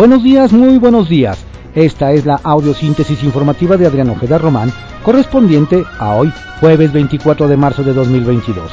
[0.00, 1.44] Buenos días, muy buenos días.
[1.74, 4.72] Esta es la audiosíntesis informativa de Adrián Ojeda Román,
[5.04, 8.72] correspondiente a hoy, jueves 24 de marzo de 2022.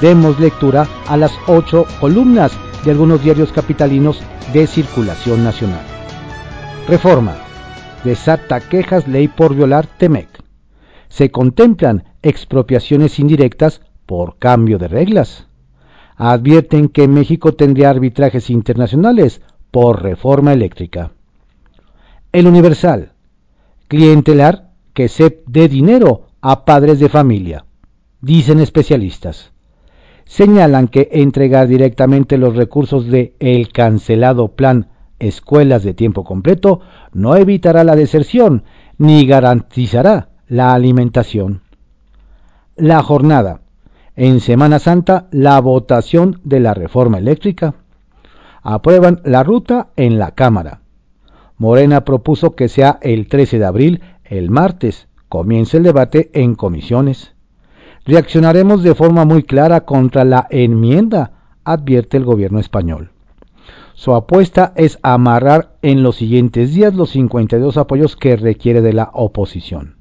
[0.00, 2.50] Demos lectura a las ocho columnas
[2.84, 4.20] de algunos diarios capitalinos
[4.52, 5.84] de circulación nacional.
[6.88, 7.36] Reforma.
[8.02, 10.42] Desata quejas ley por violar Temec.
[11.08, 15.46] Se contemplan expropiaciones indirectas por cambio de reglas.
[16.16, 21.12] Advierten que México tendría arbitrajes internacionales por reforma eléctrica.
[22.32, 23.12] El Universal.
[23.88, 27.64] Clientelar que se dé dinero a padres de familia,
[28.20, 29.52] dicen especialistas.
[30.24, 34.88] Señalan que entregar directamente los recursos de el cancelado plan
[35.18, 36.80] escuelas de tiempo completo
[37.12, 38.64] no evitará la deserción
[38.96, 41.62] ni garantizará la alimentación.
[42.76, 43.60] La jornada.
[44.16, 47.74] En Semana Santa, la votación de la reforma eléctrica
[48.62, 50.80] aprueban la ruta en la Cámara.
[51.56, 57.34] Morena propuso que sea el 13 de abril, el martes, comience el debate en comisiones.
[58.06, 61.32] Reaccionaremos de forma muy clara contra la enmienda,
[61.64, 63.10] advierte el gobierno español.
[63.94, 69.10] Su apuesta es amarrar en los siguientes días los 52 apoyos que requiere de la
[69.12, 69.96] oposición.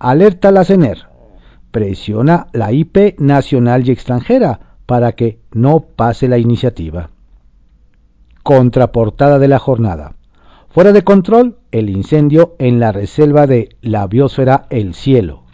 [0.00, 1.06] Alerta la CENER.
[1.70, 7.10] Presiona la IP nacional y extranjera para que no pase la iniciativa.
[8.44, 10.16] Contraportada de la jornada.
[10.68, 15.44] Fuera de control, el incendio en la reserva de la biosfera El Cielo.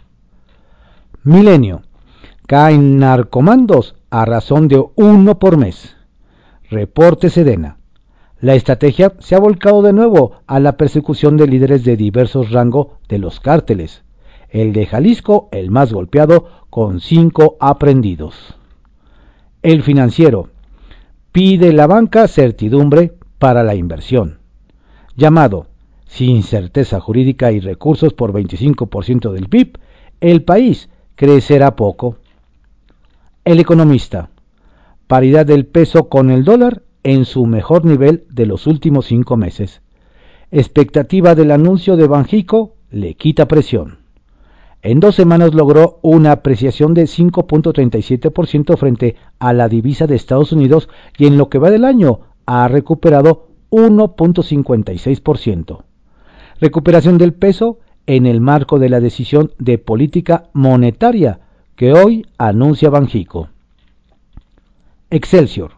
[1.23, 1.83] Milenio.
[2.47, 5.95] Caen narcomandos a razón de uno por mes.
[6.69, 7.77] Reporte Sedena.
[8.41, 12.87] La estrategia se ha volcado de nuevo a la persecución de líderes de diversos rangos
[13.07, 14.03] de los cárteles.
[14.49, 18.57] El de Jalisco, el más golpeado, con cinco aprendidos.
[19.61, 20.49] El financiero
[21.31, 24.39] pide la banca certidumbre para la inversión.
[25.15, 25.67] Llamado
[26.05, 29.77] sin certeza jurídica y recursos por 25% del PIB,
[30.19, 32.17] el país crecerá poco.
[33.45, 34.29] El economista,
[35.07, 39.81] paridad del peso con el dólar en su mejor nivel de los últimos cinco meses.
[40.51, 44.00] Expectativa del anuncio de Banjico le quita presión.
[44.83, 50.89] En dos semanas logró una apreciación de 5.37% frente a la divisa de Estados Unidos
[51.17, 55.83] y en lo que va del año ha recuperado 1.56%.
[56.59, 57.77] Recuperación del peso
[58.07, 61.41] en el marco de la decisión de política monetaria
[61.75, 63.49] que hoy anuncia Banjico.
[65.11, 65.73] Excelsior.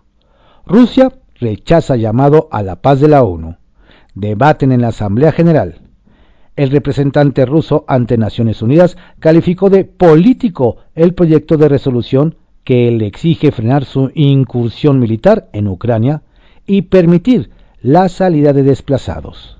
[0.65, 3.57] Rusia rechaza llamado a la paz de la ONU.
[4.15, 5.82] Debaten en la Asamblea General
[6.55, 13.07] el representante ruso ante Naciones Unidas calificó de político el proyecto de resolución que le
[13.07, 16.21] exige frenar su incursión militar en Ucrania
[16.65, 19.57] y permitir la salida de desplazados.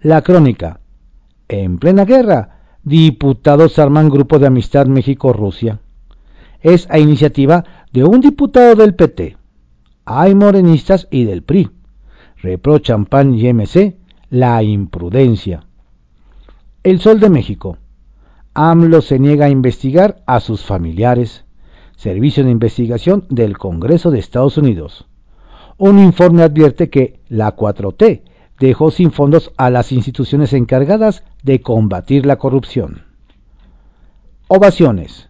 [0.00, 0.80] La crónica.
[1.48, 5.80] En plena guerra, diputados arman grupo de amistad México-Rusia.
[6.60, 9.36] Es a iniciativa de un diputado del PT.
[10.04, 11.70] Hay morenistas y del PRI.
[12.42, 13.96] Reprochan PAN y MC
[14.32, 15.66] la imprudencia.
[16.82, 17.76] El Sol de México.
[18.54, 21.44] AMLO se niega a investigar a sus familiares.
[21.96, 25.06] Servicio de Investigación del Congreso de Estados Unidos.
[25.76, 28.22] Un informe advierte que la 4T
[28.58, 33.02] dejó sin fondos a las instituciones encargadas de combatir la corrupción.
[34.48, 35.28] Ovaciones.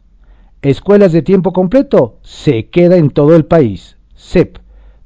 [0.63, 4.59] Escuelas de tiempo completo se queda en todo el país, CEP,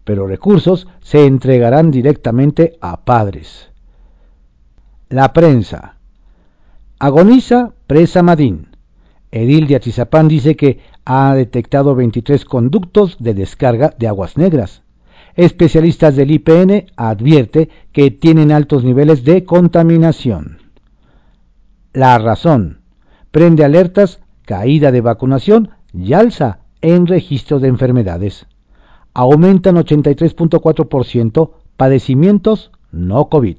[0.05, 3.71] pero recursos se entregarán directamente a padres.
[5.09, 5.99] La prensa.
[6.99, 8.77] Agoniza presa Madín.
[9.31, 14.83] Edil de Atizapán dice que ha detectado 23 conductos de descarga de aguas negras.
[15.37, 20.59] Especialistas del IPN advierte que tienen altos niveles de contaminación.
[21.93, 22.81] La razón.
[23.31, 28.47] Prende alertas, caída de vacunación y alza en registro de enfermedades.
[29.15, 33.59] Aumentan 83.4% padecimientos no COVID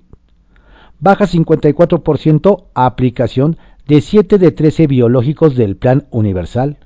[1.00, 3.58] baja 54% aplicación
[3.88, 6.78] de 7 de 13 biológicos del Plan Universal.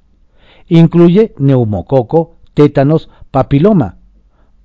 [0.68, 3.98] Incluye neumococo, tétanos, papiloma.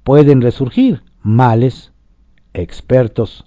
[0.03, 1.93] Pueden resurgir males.
[2.53, 3.45] Expertos.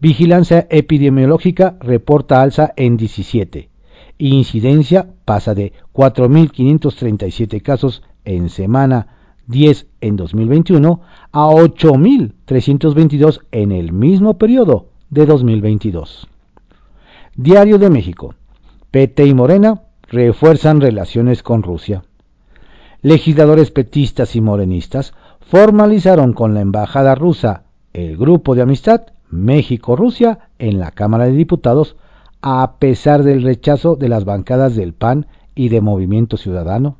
[0.00, 3.68] Vigilancia epidemiológica reporta alza en 17.
[4.18, 11.00] Incidencia pasa de 4.537 casos en semana 10 en 2021
[11.32, 16.28] a 8.322 en el mismo periodo de 2022.
[17.34, 18.34] Diario de México.
[18.92, 22.04] PT y Morena refuerzan relaciones con Rusia.
[23.02, 30.78] Legisladores petistas y morenistas formalizaron con la embajada rusa el grupo de amistad México-Rusia en
[30.78, 31.96] la Cámara de Diputados,
[32.40, 35.26] a pesar del rechazo de las bancadas del PAN
[35.56, 36.98] y de Movimiento Ciudadano.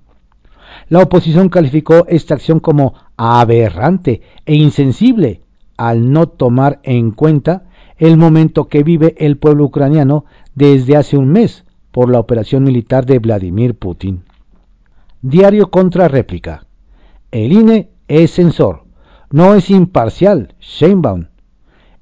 [0.88, 5.42] La oposición calificó esta acción como aberrante e insensible
[5.76, 7.64] al no tomar en cuenta
[8.00, 10.24] el momento que vive el pueblo ucraniano
[10.54, 14.24] desde hace un mes por la operación militar de Vladimir Putin.
[15.20, 16.64] Diario contra réplica.
[17.30, 18.84] El INE es censor,
[19.30, 21.26] no es imparcial, Sheinbaum.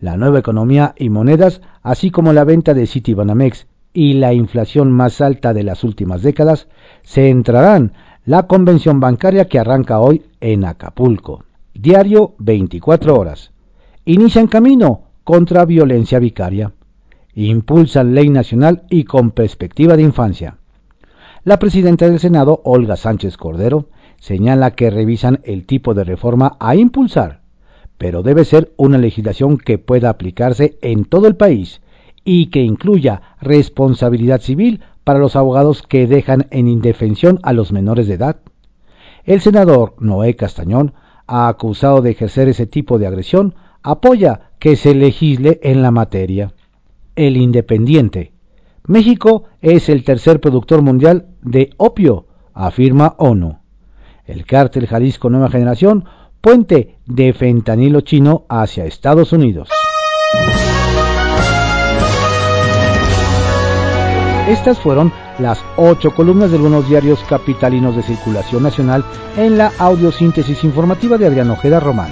[0.00, 5.22] La nueva economía y monedas, así como la venta de Citibanamex y la inflación más
[5.22, 6.68] alta de las últimas décadas,
[7.02, 7.94] centrarán
[8.26, 11.44] la convención bancaria que arranca hoy en Acapulco.
[11.72, 13.52] Diario 24 horas.
[14.04, 16.72] Inician camino contra violencia vicaria.
[17.32, 20.57] Impulsan ley nacional y con perspectiva de infancia.
[21.48, 23.86] La presidenta del Senado, Olga Sánchez Cordero,
[24.18, 27.40] señala que revisan el tipo de reforma a impulsar,
[27.96, 31.80] pero debe ser una legislación que pueda aplicarse en todo el país
[32.22, 38.08] y que incluya responsabilidad civil para los abogados que dejan en indefensión a los menores
[38.08, 38.40] de edad.
[39.24, 40.92] El senador Noé Castañón,
[41.26, 46.52] acusado de ejercer ese tipo de agresión, apoya que se legisle en la materia.
[47.16, 48.32] El Independiente,
[48.88, 52.24] México es el tercer productor mundial de opio,
[52.54, 53.58] afirma ONU.
[54.24, 56.06] El cártel Jalisco Nueva Generación,
[56.40, 59.68] puente de fentanilo chino hacia Estados Unidos.
[64.48, 69.04] Estas fueron las ocho columnas de algunos diarios capitalinos de circulación nacional
[69.36, 72.10] en la audiosíntesis informativa de Adrián Ojeda Román,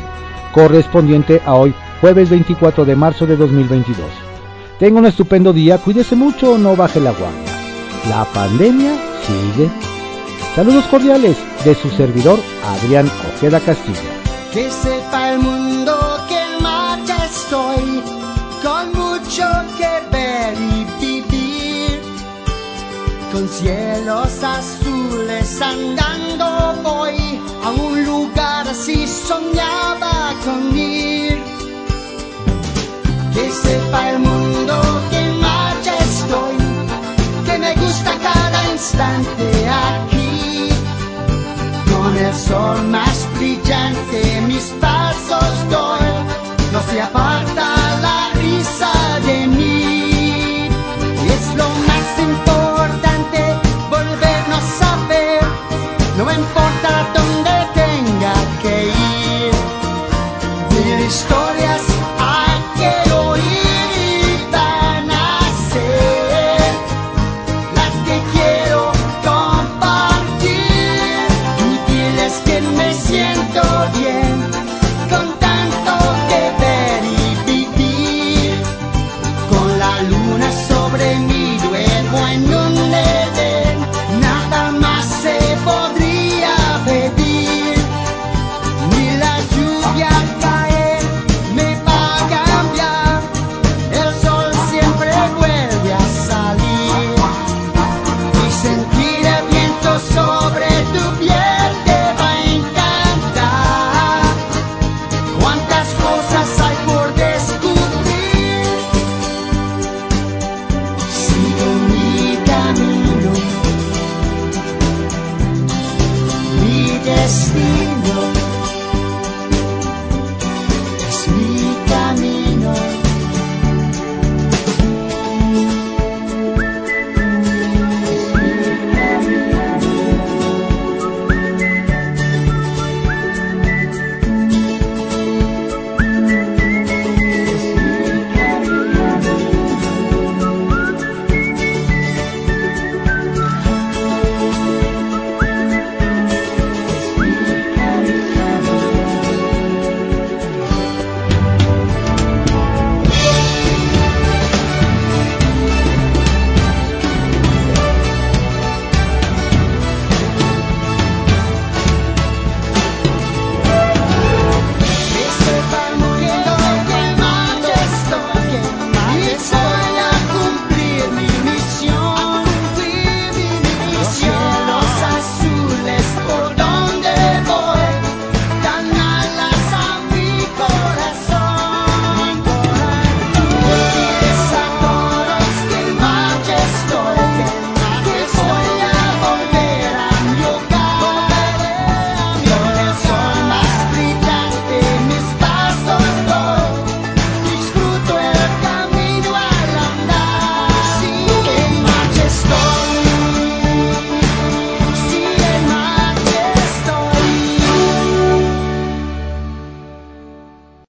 [0.52, 4.25] correspondiente a hoy, jueves 24 de marzo de 2022.
[4.78, 7.52] Tenga un estupendo día, cuídese mucho, no baje la guardia.
[8.10, 8.92] La pandemia
[9.26, 9.70] sigue.
[10.54, 14.00] Saludos cordiales de su servidor Adrián Ojeda Castilla.
[14.52, 15.96] Que sepa el mundo
[16.28, 18.02] que en marcha estoy,
[18.62, 19.44] con mucho
[19.78, 22.00] que ver y vivir.
[23.32, 31.38] Con cielos azules andando voy a un lugar así soñaba con ir.
[33.32, 34.35] Que sepa el mundo
[38.76, 40.68] constante aquí.
[41.90, 46.06] Con el sol más brillante mis pasos doy,
[46.72, 47.75] no se aparta.